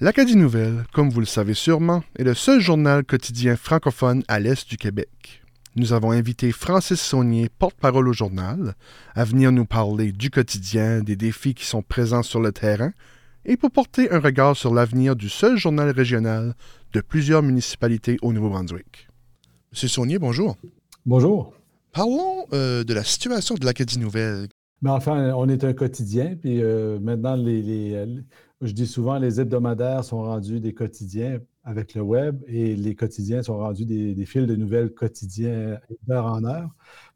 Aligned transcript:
L'Acadie 0.00 0.36
Nouvelle, 0.36 0.84
comme 0.92 1.10
vous 1.10 1.20
le 1.20 1.26
savez 1.26 1.54
sûrement, 1.54 2.02
est 2.18 2.24
le 2.24 2.34
seul 2.34 2.60
journal 2.60 3.04
quotidien 3.04 3.56
francophone 3.56 4.24
à 4.26 4.40
l'est 4.40 4.68
du 4.68 4.76
Québec. 4.76 5.42
Nous 5.76 5.92
avons 5.92 6.10
invité 6.10 6.50
Francis 6.50 7.00
Saunier, 7.00 7.48
porte-parole 7.58 8.08
au 8.08 8.12
journal, 8.12 8.74
à 9.14 9.24
venir 9.24 9.52
nous 9.52 9.64
parler 9.64 10.12
du 10.12 10.30
quotidien, 10.30 11.00
des 11.00 11.16
défis 11.16 11.54
qui 11.54 11.66
sont 11.66 11.82
présents 11.82 12.22
sur 12.22 12.40
le 12.40 12.52
terrain, 12.52 12.92
et 13.44 13.56
pour 13.56 13.70
porter 13.70 14.10
un 14.10 14.18
regard 14.18 14.56
sur 14.56 14.74
l'avenir 14.74 15.14
du 15.14 15.28
seul 15.28 15.56
journal 15.56 15.90
régional 15.90 16.54
de 16.92 17.00
plusieurs 17.00 17.42
municipalités 17.42 18.18
au 18.22 18.32
Nouveau-Brunswick. 18.32 19.08
Monsieur 19.72 19.88
Saunier, 19.88 20.18
bonjour. 20.18 20.56
Bonjour. 21.06 21.54
Parlons 21.92 22.46
euh, 22.52 22.84
de 22.84 22.94
la 22.94 23.04
situation 23.04 23.54
de 23.54 23.64
l'Acadie 23.64 23.98
Nouvelle. 23.98 24.48
Mais 24.82 24.90
enfin, 24.90 25.32
on 25.34 25.48
est 25.48 25.64
un 25.64 25.72
quotidien, 25.74 26.36
puis 26.36 26.60
euh, 26.62 26.98
maintenant, 26.98 27.36
les, 27.36 28.04
je 28.60 28.72
dis 28.72 28.86
souvent, 28.86 29.18
les 29.18 29.40
hebdomadaires 29.40 30.04
sont 30.04 30.22
rendus 30.22 30.60
des 30.60 30.74
quotidiens 30.74 31.38
avec 31.64 31.94
le 31.94 32.02
web 32.02 32.42
et 32.46 32.74
les 32.74 32.94
quotidiens 32.94 33.42
sont 33.42 33.56
rendus 33.56 33.84
des, 33.84 34.26
fils 34.26 34.46
de 34.46 34.56
nouvelles 34.56 34.92
quotidiens 34.92 35.78
d'heure 36.06 36.26
en 36.26 36.44
heure. 36.44 36.70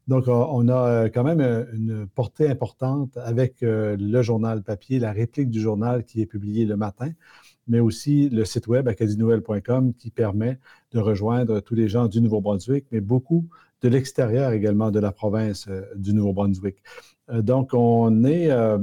Donc, 0.07 0.27
on 0.27 0.69
a 0.69 0.87
euh, 0.87 1.09
quand 1.13 1.23
même 1.23 1.41
euh, 1.41 1.65
une 1.73 2.07
portée 2.07 2.47
importante 2.49 3.17
avec 3.17 3.57
le 3.61 4.21
journal 4.21 4.63
papier, 4.63 4.99
la 4.99 5.11
réplique 5.11 5.49
du 5.49 5.59
journal 5.59 6.05
qui 6.05 6.21
est 6.21 6.25
publié 6.25 6.65
le 6.65 6.77
matin, 6.77 7.11
mais 7.67 7.81
aussi 7.81 8.29
le 8.29 8.45
site 8.45 8.67
web 8.67 8.87
acadinouvelle.com 8.87 9.93
qui 9.93 10.11
permet 10.11 10.59
de 10.91 10.99
rejoindre 10.99 11.59
tous 11.59 11.75
les 11.75 11.89
gens 11.89 12.07
du 12.07 12.21
Nouveau-Brunswick, 12.21 12.85
mais 12.91 13.01
beaucoup 13.01 13.47
de 13.81 13.89
l'extérieur 13.89 14.53
également 14.53 14.91
de 14.91 14.99
la 14.99 15.11
province 15.11 15.67
du 15.95 16.13
Nouveau-Brunswick. 16.13 16.77
Euh, 17.29 17.41
donc, 17.41 17.73
on 17.73 18.23
est 18.23 18.49
euh, 18.51 18.77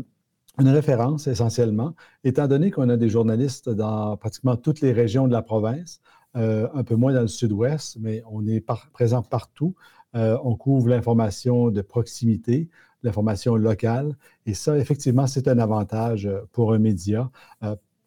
une 0.59 0.69
référence 0.69 1.27
essentiellement, 1.27 1.95
étant 2.23 2.47
donné 2.47 2.71
qu'on 2.71 2.89
a 2.89 2.97
des 2.97 3.09
journalistes 3.09 3.69
dans 3.71 4.17
pratiquement 4.17 4.57
toutes 4.57 4.81
les 4.81 4.93
régions 4.93 5.27
de 5.27 5.33
la 5.33 5.43
province, 5.43 6.01
euh, 6.37 6.69
un 6.75 6.85
peu 6.85 6.95
moins 6.95 7.13
dans 7.13 7.23
le 7.23 7.29
sud-ouest, 7.29 7.97
mais 8.01 8.23
on 8.31 8.47
est 8.47 8.65
présent 8.93 9.23
partout. 9.23 9.75
on 10.15 10.55
couvre 10.55 10.89
l'information 10.89 11.71
de 11.73 11.83
proximité, 11.83 12.69
l'information 13.03 13.57
locale, 13.57 14.17
et 14.47 14.55
ça, 14.55 14.79
effectivement, 14.79 15.27
c'est 15.27 15.49
un 15.49 15.59
avantage 15.59 16.31
pour 16.53 16.73
un 16.73 16.79
média. 16.79 17.31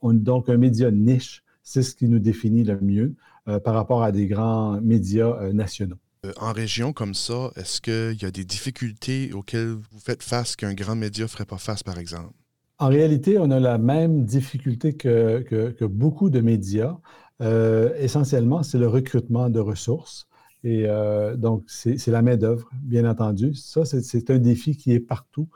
donc, 0.04 0.48
un 0.48 0.58
média 0.58 0.90
niche, 0.90 1.44
c'est 1.64 1.84
ce 1.84 1.96
qui 1.96 2.08
nous 2.08 2.20
définit 2.20 2.64
le 2.64 2.80
mieux 2.80 3.16
par 3.64 3.74
rapport 3.74 4.04
à 4.04 4.14
des 4.14 4.28
grands 4.28 4.80
médias 4.80 5.52
nationaux. 5.52 5.98
Euh, 6.26 6.34
en 6.38 6.52
région 6.52 6.94
comme 6.94 7.14
ça, 7.14 7.52
est-ce 7.56 7.82
qu'il 7.82 8.22
y 8.22 8.26
a 8.26 8.32
des 8.32 8.44
difficultés 8.44 9.32
auxquelles 9.34 9.74
vous 9.74 10.00
faites 10.00 10.24
face 10.24 10.56
qu'un 10.56 10.74
grand 10.74 10.96
média 10.96 11.26
ne 11.26 11.30
ferait 11.30 11.46
pas 11.46 11.58
face, 11.58 11.84
par 11.84 12.00
exemple? 12.00 12.34
En 12.80 12.90
réalité, 12.90 13.40
on 13.40 13.50
a 13.50 13.60
la 13.60 13.78
même 13.78 14.24
difficulté 14.26 14.94
que, 14.96 15.86
beaucoup 15.86 16.30
de 16.30 16.42
médias. 16.42 16.98
Euh, 17.42 17.94
essentiellement, 17.98 18.64
c'est 18.64 18.78
le 18.78 18.88
recrutement 18.88 19.50
de 19.50 19.60
ressources. 19.60 20.27
Et 20.64 20.86
euh, 20.88 21.36
donc, 21.36 21.64
c'est 21.68 22.08
la 22.08 22.22
main-d'œuvre, 22.22 22.70
bien 22.82 23.10
entendu. 23.10 23.54
Ça, 23.54 23.86
c'est 23.86 24.30
un 24.30 24.40
défi 24.40 24.76
qui 24.76 24.92
est 24.92 25.00
partout, 25.00 25.48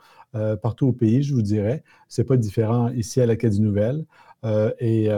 partout 0.62 0.86
au 0.88 0.92
pays, 0.92 1.22
je 1.22 1.34
vous 1.34 1.42
dirais. 1.42 1.84
Ce 2.08 2.20
n'est 2.20 2.26
pas 2.26 2.36
différent 2.36 2.88
ici 2.90 3.20
à 3.20 3.26
l'Acadie 3.26 3.60
Nouvelle. 3.60 4.06
et 4.78 5.08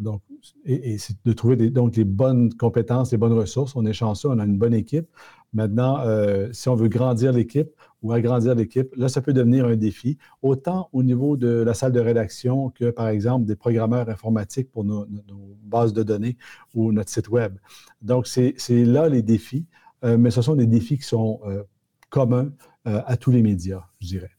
donc, 0.00 0.22
et, 0.64 0.98
c'est 0.98 1.16
de 1.24 1.32
trouver 1.32 1.56
donc 1.70 1.96
les 1.96 2.04
bonnes 2.04 2.52
compétences, 2.54 3.12
les 3.12 3.18
bonnes 3.18 3.32
ressources. 3.32 3.76
On 3.76 3.84
est 3.86 3.92
chanceux, 3.92 4.28
on 4.28 4.38
a 4.38 4.44
une 4.44 4.58
bonne 4.58 4.74
équipe. 4.74 5.08
Maintenant, 5.54 6.00
euh, 6.00 6.48
si 6.52 6.68
on 6.68 6.74
veut 6.74 6.88
grandir 6.88 7.32
l'équipe 7.32 7.70
ou 8.02 8.12
agrandir 8.12 8.56
l'équipe, 8.56 8.94
là, 8.96 9.08
ça 9.08 9.22
peut 9.22 9.32
devenir 9.32 9.66
un 9.66 9.76
défi, 9.76 10.18
autant 10.42 10.90
au 10.92 11.04
niveau 11.04 11.36
de 11.36 11.48
la 11.48 11.74
salle 11.74 11.92
de 11.92 12.00
rédaction 12.00 12.70
que, 12.70 12.90
par 12.90 13.08
exemple, 13.08 13.46
des 13.46 13.54
programmeurs 13.54 14.08
informatiques 14.08 14.70
pour 14.72 14.84
nos, 14.84 15.06
bases 15.62 15.92
de 15.92 16.02
données 16.02 16.36
ou 16.74 16.92
notre 16.92 17.10
site 17.10 17.28
Web. 17.28 17.56
Donc, 18.02 18.26
c'est 18.26 18.54
là 18.68 19.08
les 19.08 19.22
défis, 19.22 19.64
euh, 20.04 20.18
mais 20.18 20.30
ce 20.30 20.42
sont 20.42 20.56
des 20.56 20.66
défis 20.66 20.98
qui 20.98 21.04
sont 21.04 21.40
euh, 21.46 21.62
communs 22.10 22.52
à 22.86 23.16
tous 23.16 23.30
les 23.30 23.40
médias, 23.40 23.84
je 23.98 24.08
dirais. 24.08 24.32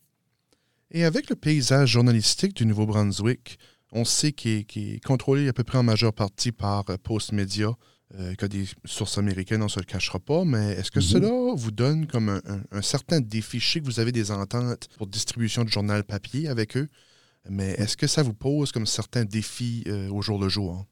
Et 0.92 1.04
avec 1.04 1.32
le 1.32 1.36
paysage 1.36 1.90
journalistique 1.90 2.56
du 2.56 2.68
Nouveau-Brunswick, 2.68 3.58
on 3.92 4.06
sait 4.06 4.34
qu'il 4.34 4.66
est, 4.76 5.04
contrôlé 5.04 5.48
à 5.48 5.54
peu 5.54 5.64
près 5.64 5.80
en 5.80 5.84
majeure 5.84 6.14
partie 6.14 6.52
par 6.52 6.86
Postmedia, 7.02 7.72
euh, 8.20 8.34
qui 8.36 8.46
a 8.46 8.48
des 8.48 8.66
sources 8.86 9.18
américaines, 9.18 9.62
on 9.62 9.66
ne 9.66 9.70
se 9.70 9.80
le 9.80 9.86
cachera 9.86 10.20
pas, 10.20 10.46
mais 10.46 10.74
est-ce 10.74 10.92
que 10.92 11.00
mhm. 11.00 11.06
cela 11.06 11.54
vous 11.56 11.72
donne 11.72 12.08
comme 12.08 12.42
un, 12.72 12.82
certain 12.82 13.20
défi? 13.20 13.60
Je 13.60 13.72
sais 13.72 13.80
que 13.80 13.86
vous 13.86 14.00
avez 14.00 14.12
des 14.12 14.32
ententes 14.32 14.88
pour 14.98 15.08
distribution 15.08 15.64
de 15.64 15.70
journal 15.70 16.04
papier 16.04 16.48
avec 16.48 16.78
eux, 16.78 16.88
mais 17.50 17.72
est-ce 17.72 17.98
que 17.98 18.08
ça 18.08 18.24
vous 18.24 18.34
pose 18.34 18.72
comme 18.72 18.86
certains 18.86 19.26
défis 19.26 19.84
euh, 19.88 20.10
au 20.10 20.22
jour 20.22 20.40
le 20.40 20.50
jour? 20.50 20.86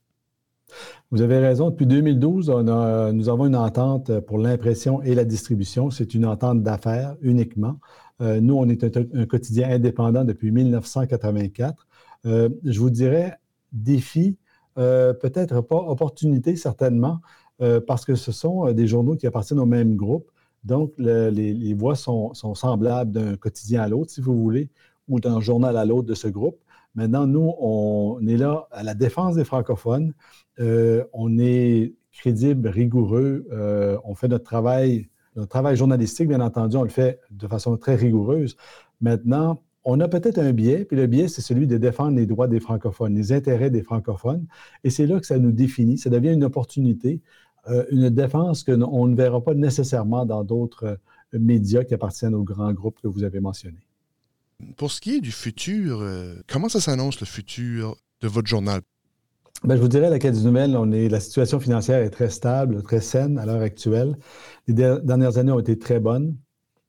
Vous 1.11 1.21
avez 1.21 1.37
raison. 1.37 1.69
Depuis 1.69 1.85
2012, 1.85 2.49
nous 2.49 3.29
avons 3.29 3.45
une 3.45 3.55
entente 3.55 4.19
pour 4.21 4.39
l'impression 4.39 5.03
et 5.03 5.13
la 5.13 5.23
distribution. 5.23 5.91
C'est 5.91 6.15
une 6.15 6.25
entente 6.25 6.63
d'affaires 6.63 7.15
uniquement. 7.21 7.79
nous, 8.19 8.55
on 8.55 8.67
est 8.67 8.83
un, 8.83 9.25
quotidien 9.27 9.69
indépendant 9.69 10.23
depuis 10.23 10.49
1984. 10.49 11.85
Euh, 12.25 12.49
je 12.63 12.79
vous 12.79 12.89
dirais 12.89 13.37
défi, 13.71 14.37
euh, 14.77 15.13
peut-être 15.13 15.61
pas 15.61 15.77
opportunité 15.77 16.55
certainement, 16.55 17.19
euh, 17.61 17.79
parce 17.79 18.05
que 18.05 18.15
ce 18.15 18.31
sont 18.31 18.71
des 18.71 18.87
journaux 18.87 19.15
qui 19.15 19.27
appartiennent 19.27 19.59
au 19.59 19.65
même 19.65 19.95
groupe. 19.95 20.31
Donc, 20.63 20.93
les, 20.97 21.73
voix 21.73 21.95
sont, 21.95 22.33
semblables 22.33 23.11
d'un 23.11 23.35
quotidien 23.35 23.81
à 23.81 23.87
l'autre, 23.87 24.11
si 24.11 24.21
vous 24.21 24.37
voulez, 24.37 24.69
ou 25.09 25.19
d'un 25.19 25.41
journal 25.41 25.75
à 25.77 25.85
l'autre 25.85 26.07
de 26.07 26.13
ce 26.13 26.27
groupe. 26.27 26.57
Maintenant, 26.95 27.27
nous, 27.27 27.53
on 27.59 28.25
est 28.27 28.37
là 28.37 28.67
à 28.71 28.83
la 28.83 28.93
défense 28.93 29.35
des 29.35 29.43
francophones. 29.43 30.13
on 30.59 31.37
est 31.37 31.93
crédible, 32.13 32.69
rigoureux. 32.69 33.45
on 34.05 34.15
fait 34.15 34.29
notre 34.29 34.45
travail, 34.45 35.09
notre 35.35 35.49
travail 35.49 35.75
journalistique, 35.75 36.29
bien 36.29 36.39
entendu, 36.39 36.77
on 36.77 36.83
le 36.83 36.89
fait 36.89 37.19
de 37.31 37.47
façon 37.47 37.75
très 37.75 37.95
rigoureuse. 37.95 38.55
Maintenant, 39.01 39.61
on 39.85 39.99
a 39.99 40.07
peut-être 40.07 40.39
un 40.39 40.53
biais, 40.53 40.85
puis 40.85 40.95
le 40.95 41.07
biais, 41.07 41.27
c'est 41.27 41.41
celui 41.41 41.67
de 41.67 41.77
défendre 41.77 42.17
les 42.17 42.25
droits 42.25 42.47
des 42.47 42.59
francophones, 42.59 43.15
les 43.15 43.33
intérêts 43.33 43.69
des 43.69 43.83
francophones. 43.83 44.45
Et 44.83 44.89
c'est 44.89 45.05
là 45.05 45.19
que 45.19 45.25
ça 45.25 45.37
nous 45.39 45.51
définit. 45.51 45.97
Ça 45.97 46.09
devient 46.09 46.31
une 46.31 46.43
opportunité, 46.43 47.21
euh, 47.69 47.85
une 47.91 48.09
défense 48.09 48.63
qu'on 48.63 49.07
ne 49.07 49.15
verra 49.15 49.43
pas 49.43 49.53
nécessairement 49.53 50.25
dans 50.25 50.43
d'autres 50.43 50.85
euh, 50.85 51.39
médias 51.39 51.83
qui 51.83 51.93
appartiennent 51.93 52.35
aux 52.35 52.43
grands 52.43 52.73
groupes 52.73 52.99
que 53.01 53.07
vous 53.07 53.23
avez 53.23 53.41
mentionnés. 53.41 53.85
Pour 54.77 54.91
ce 54.91 55.01
qui 55.01 55.15
est 55.15 55.21
du 55.21 55.31
futur, 55.31 55.99
euh, 56.01 56.35
comment 56.47 56.69
ça 56.69 56.79
s'annonce 56.79 57.19
le 57.19 57.25
futur 57.25 57.97
de 58.21 58.27
votre 58.27 58.47
journal? 58.47 58.81
Ben, 59.65 59.75
je 59.75 59.81
vous 59.81 59.87
dirais, 59.87 60.09
la 60.09 60.19
du 60.19 60.43
Nouvelle, 60.43 60.75
on 60.77 60.91
est, 60.91 61.09
la 61.09 61.19
situation 61.19 61.59
financière 61.59 61.99
est 61.99 62.09
très 62.09 62.29
stable, 62.29 62.83
très 62.83 63.01
saine 63.01 63.37
à 63.37 63.45
l'heure 63.45 63.61
actuelle. 63.61 64.17
Les 64.67 64.73
dernières 64.73 65.37
années 65.37 65.51
ont 65.51 65.59
été 65.59 65.77
très 65.77 65.99
bonnes. 65.99 66.35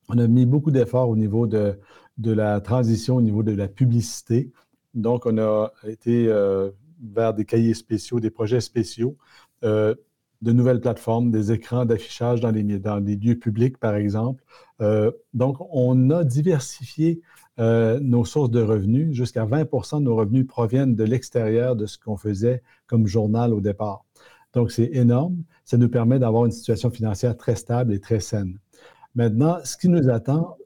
On 0.09 0.19
a 0.19 0.27
mis 0.27 0.44
beaucoup 0.44 0.71
d'efforts 0.71 1.09
au 1.09 1.16
niveau 1.16 1.47
de, 1.47 1.78
de 2.19 2.32
la 2.32 2.60
transition 2.60 3.16
au 3.16 3.22
niveau 3.22 3.42
de 3.42 3.52
la 3.52 3.69
publicité. 3.69 4.52
Donc, 4.94 5.26
on 5.26 5.38
a 5.38 5.72
été 5.86 6.28
euh, 6.28 6.70
vers 7.02 7.34
des 7.34 7.44
cahiers 7.44 7.75
spéciaux, 7.75 8.20
des 8.20 8.30
projets 8.30 8.60
spéciaux, 8.60 9.16
euh, 9.64 9.94
de 10.42 10.53
nouvelles 10.53 10.80
plateformes, 10.80 11.30
des 11.30 11.53
écrans 11.53 11.84
d'affichage 11.84 12.41
dans 12.41 12.50
les, 12.50 12.62
lieux 12.62 13.34
publics, 13.34 13.78
par 13.78 13.94
exemple. 13.94 14.44
Euh, 14.80 15.10
donc, 15.32 15.56
on 15.70 16.10
a 16.10 16.24
diversifié 16.24 17.20
nos 17.56 18.24
sources 18.24 18.50
de 18.50 18.60
revenus. 18.60 19.14
Jusqu'à 19.14 19.47
20% 19.47 20.00
de 20.00 20.04
nos 20.04 20.16
revenus 20.16 20.44
proviennent 20.44 20.97
de 20.97 21.04
l'extérieur 21.04 21.76
de 21.76 21.86
ce 21.86 21.98
qu'on 21.98 22.16
faisait 22.16 22.62
comme 22.88 23.06
journal 23.06 23.54
au 23.54 23.60
départ. 23.60 24.04
Donc, 24.54 24.72
c'est 24.72 24.91
énorme. 24.92 25.44
Ça 25.64 25.76
nous 25.76 25.88
permet 25.88 26.19
d'avoir 26.19 26.47
une 26.47 26.53
situation 26.53 26.91
financière 26.91 27.36
très 27.36 27.54
stable 27.54 27.92
et 27.92 28.00
très 28.00 28.19
saine. 28.19 28.58
Maintenant, 29.14 29.58
ce 29.62 29.76
qui 29.76 29.88
nous 29.88 30.08
attend, 30.10 30.56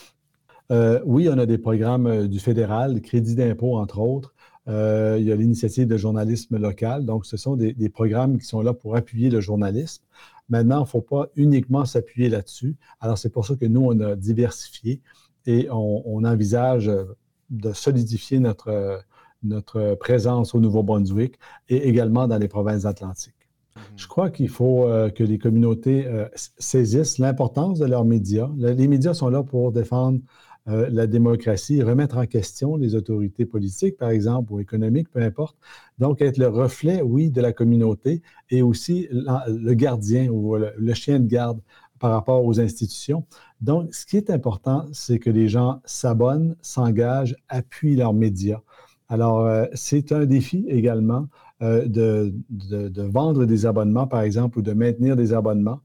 euh, 0.71 1.01
oui, 1.05 1.29
on 1.33 1.39
a 1.39 1.47
des 1.47 1.59
programmes 1.59 2.07
euh, 2.07 2.29
du 2.29 2.41
fédéral, 2.41 2.95
le 2.95 3.01
crédit 3.01 3.35
d'impôt, 3.35 3.77
entre 3.79 4.01
autres. 4.01 4.35
Euh, 4.69 5.17
il 5.19 5.27
y 5.27 5.33
a 5.33 5.37
l'initiative 5.37 5.87
de 5.87 5.97
journalisme 5.97 6.59
local. 6.59 7.07
Donc, 7.07 7.25
ce 7.25 7.39
sont 7.39 7.57
des, 7.57 7.89
programmes 7.89 8.39
qui 8.39 8.45
sont 8.45 8.61
là 8.61 8.75
pour 8.75 8.97
appuyer 8.97 9.31
le 9.31 9.41
journalisme. 9.41 10.05
Maintenant, 10.51 10.81
il 10.81 10.83
ne 10.83 10.87
faut 10.89 11.01
pas 11.01 11.29
uniquement 11.37 11.87
s'appuyer 11.87 12.29
là-dessus. 12.29 12.77
Alors, 13.01 13.17
c'est 13.17 13.31
pour 13.31 13.47
ça 13.47 13.57
que 13.57 13.65
nous, 13.65 13.83
on 13.83 13.99
a 14.01 14.15
diversifié 14.15 15.01
et 15.47 15.69
on, 15.71 16.23
envisage 16.25 16.91
de 17.49 17.73
solidifier 17.73 18.41
notre, 18.41 19.01
notre 19.43 19.95
présence 19.95 20.55
au 20.55 20.61
Nouveau-Brunswick 20.61 21.39
et 21.71 21.89
également 21.89 22.29
dans 22.29 22.37
les 22.37 22.49
provinces 22.49 22.85
atlantiques. 22.85 23.33
Mm-hmm. 23.75 23.81
Je 23.97 24.09
crois 24.09 24.29
qu'il 24.29 24.51
faut 24.51 24.87
que 25.15 25.25
les 25.25 25.39
communautés 25.39 26.07
saisissent 26.35 27.17
l'importance 27.17 27.79
de 27.79 27.87
leurs 27.87 28.05
médias. 28.05 28.51
les 28.59 28.89
médias 28.89 29.15
sont 29.15 29.31
là 29.31 29.43
pour 29.43 29.73
défendre 29.73 30.21
euh, 30.69 30.89
la 30.91 31.07
démocratie, 31.07 31.83
remettre 31.83 32.19
en 32.19 32.27
question 32.27 32.77
les 32.77 32.95
autorités 32.95 33.47
politiques, 33.47 33.97
par 33.97 34.11
exemple, 34.11 34.53
ou 34.53 34.61
économiques, 34.61 35.09
peu 35.11 35.23
importe. 35.23 35.57
Donc, 35.99 36.21
être 36.21 36.37
le 36.37 36.49
reflet, 36.49 37.01
oui, 37.01 37.31
de 37.31 37.41
la 37.41 37.53
communauté 37.53 38.23
et 38.51 38.63
aussi 38.63 39.09
le 39.11 39.73
gardien 39.75 40.29
ou 40.29 40.57
le, 40.57 40.95
chien 40.95 41.21
de 41.21 41.27
garde 41.27 41.61
par 41.99 42.13
rapport 42.13 42.45
aux 42.45 42.61
institutions. 42.61 43.25
Donc, 43.61 43.95
ce 43.95 44.07
qui 44.07 44.17
est 44.17 44.31
important, 44.31 44.87
c'est 44.93 45.19
que 45.19 45.31
les 45.31 45.49
gens 45.49 45.81
s'abonnent, 45.85 46.55
s'engagent, 46.61 47.37
appuient 47.49 47.97
leurs 47.97 48.15
médias. 48.15 48.61
Alors, 49.09 49.47
euh, 49.47 49.65
c'est 49.73 50.13
un 50.13 50.27
défi 50.27 50.67
également 50.69 51.29
euh, 51.63 51.87
de, 51.89 52.35
de, 52.51 53.03
vendre 53.03 53.47
des 53.47 53.67
abonnements, 53.67 54.07
par 54.07 54.21
exemple, 54.21 54.59
ou 54.59 54.63
de 54.63 54.73
maintenir 54.73 55.17
des 55.17 55.33
abonnements 55.33 55.81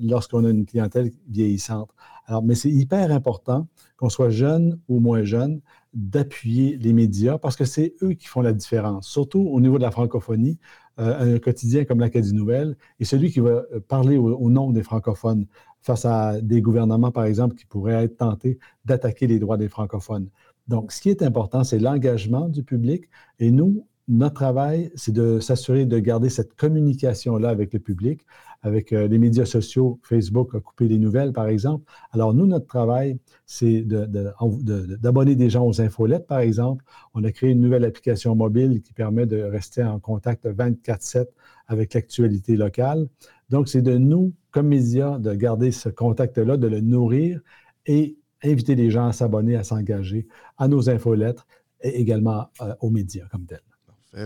lorsqu'on 0.00 0.44
a 0.44 0.50
une 0.50 0.66
clientèle 0.66 1.10
vieillissante. 1.28 1.90
Alors, 2.26 2.42
mais 2.42 2.54
c'est 2.54 2.70
hyper 2.70 3.10
important 3.10 3.66
qu'on 3.96 4.08
soit 4.08 4.30
jeune 4.30 4.78
ou 4.88 5.00
moins 5.00 5.22
jeune, 5.24 5.60
d'appuyer 5.94 6.76
les 6.78 6.92
médias 6.92 7.38
parce 7.38 7.56
que 7.56 7.64
c'est 7.64 7.94
eux 8.02 8.14
qui 8.14 8.26
font 8.26 8.40
la 8.40 8.52
différence, 8.52 9.08
surtout 9.08 9.40
au 9.40 9.60
niveau 9.60 9.76
de 9.76 9.82
la 9.82 9.90
francophonie. 9.90 10.58
un 10.98 11.38
quotidien 11.38 11.84
comme 11.84 12.00
l'Acadie 12.00 12.34
Nouvelle 12.34 12.76
est 13.00 13.04
celui 13.04 13.30
qui 13.30 13.40
va 13.40 13.62
parler 13.88 14.16
au 14.16 14.50
nom 14.50 14.70
des 14.70 14.82
francophones 14.82 15.46
face 15.80 16.04
à 16.04 16.40
des 16.40 16.62
gouvernements, 16.62 17.10
par 17.10 17.24
exemple, 17.24 17.56
qui 17.56 17.66
pourraient 17.66 18.04
être 18.04 18.16
tentés 18.16 18.58
d'attaquer 18.84 19.26
les 19.26 19.38
droits 19.38 19.56
des 19.56 19.68
francophones. 19.68 20.28
Donc, 20.68 20.92
ce 20.92 21.00
qui 21.02 21.10
est 21.10 21.22
important, 21.22 21.64
c'est 21.64 21.80
l'engagement 21.80 22.48
du 22.48 22.62
public. 22.62 23.10
Et 23.40 23.50
nous, 23.50 23.86
notre 24.08 24.34
travail, 24.34 24.90
c'est 24.94 25.12
de 25.12 25.38
s'assurer 25.38 25.86
de 25.86 25.98
garder 25.98 26.28
cette 26.28 26.54
communication-là 26.54 27.48
avec 27.48 27.72
le 27.72 27.78
public, 27.78 28.26
avec 28.62 28.92
euh, 28.92 29.06
les 29.06 29.18
médias 29.18 29.44
sociaux. 29.44 30.00
Facebook 30.02 30.54
a 30.54 30.60
coupé 30.60 30.88
les 30.88 30.98
nouvelles, 30.98 31.32
par 31.32 31.46
exemple. 31.46 31.84
Alors, 32.10 32.34
nous, 32.34 32.46
notre 32.46 32.66
travail, 32.66 33.18
c'est 33.46 33.82
d'abonner 33.82 35.36
des 35.36 35.50
gens 35.50 35.66
aux 35.66 35.80
infolettes, 35.80 36.26
par 36.26 36.40
exemple. 36.40 36.84
On 37.14 37.22
a 37.24 37.32
créé 37.32 37.50
une 37.50 37.60
nouvelle 37.60 37.84
application 37.84 38.34
mobile 38.34 38.82
qui 38.82 38.92
permet 38.92 39.26
de 39.26 39.40
rester 39.40 39.84
en 39.84 40.00
contact 40.00 40.46
24-7 40.46 41.26
avec 41.68 41.94
l'actualité 41.94 42.56
locale. 42.56 43.06
Donc, 43.50 43.68
c'est 43.68 43.82
de 43.82 43.96
nous, 43.98 44.32
comme 44.50 44.68
médias, 44.68 45.18
de 45.18 45.32
garder 45.34 45.70
ce 45.70 45.88
contact-là, 45.88 46.56
de 46.56 46.66
le 46.66 46.80
nourrir 46.80 47.40
et 47.86 48.16
inviter 48.44 48.74
les 48.74 48.90
gens 48.90 49.06
à 49.06 49.12
s'abonner, 49.12 49.56
à 49.56 49.64
s'engager 49.64 50.26
à 50.58 50.66
nos 50.66 50.90
infolettres 50.90 51.46
et 51.82 52.00
également 52.00 52.46
euh, 52.60 52.74
aux 52.80 52.90
médias 52.90 53.26
comme 53.30 53.46
tels. 53.46 53.71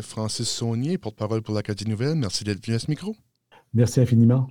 Francis 0.02 0.48
Saunier, 0.48 0.98
porte-parole 0.98 1.42
pour 1.42 1.54
l'Acadie 1.54 1.88
Nouvelle, 1.88 2.16
merci 2.16 2.44
d'être 2.44 2.64
venu 2.64 2.76
à 2.76 2.78
ce 2.78 2.90
micro. 2.90 3.14
Merci 3.72 4.00
infiniment. 4.00 4.48